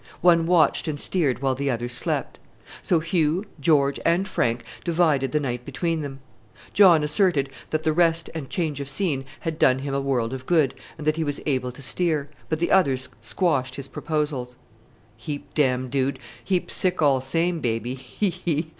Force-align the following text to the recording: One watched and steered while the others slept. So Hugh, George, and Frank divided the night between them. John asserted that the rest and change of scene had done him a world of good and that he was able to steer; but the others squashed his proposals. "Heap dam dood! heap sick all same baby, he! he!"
One 0.21 0.47
watched 0.47 0.87
and 0.87 0.99
steered 0.99 1.43
while 1.43 1.53
the 1.53 1.69
others 1.69 1.93
slept. 1.93 2.39
So 2.81 3.01
Hugh, 3.01 3.45
George, 3.59 3.99
and 4.03 4.27
Frank 4.27 4.63
divided 4.83 5.31
the 5.31 5.39
night 5.39 5.63
between 5.63 6.01
them. 6.01 6.21
John 6.73 7.03
asserted 7.03 7.51
that 7.69 7.83
the 7.83 7.93
rest 7.93 8.27
and 8.33 8.49
change 8.49 8.79
of 8.79 8.89
scene 8.89 9.25
had 9.41 9.59
done 9.59 9.77
him 9.77 9.93
a 9.93 10.01
world 10.01 10.33
of 10.33 10.47
good 10.47 10.73
and 10.97 11.05
that 11.05 11.17
he 11.17 11.23
was 11.23 11.39
able 11.45 11.71
to 11.73 11.83
steer; 11.83 12.31
but 12.49 12.59
the 12.59 12.71
others 12.71 13.09
squashed 13.21 13.75
his 13.75 13.87
proposals. 13.87 14.55
"Heap 15.17 15.53
dam 15.53 15.87
dood! 15.87 16.17
heap 16.43 16.71
sick 16.71 16.99
all 17.03 17.21
same 17.21 17.59
baby, 17.59 17.93
he! 17.93 18.31
he!" 18.31 18.69